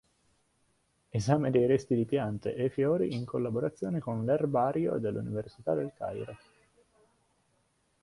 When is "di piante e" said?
1.93-2.69